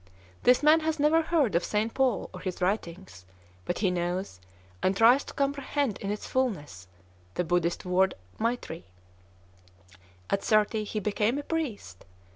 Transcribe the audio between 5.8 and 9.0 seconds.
in its fulness, the Buddhist word maitrî.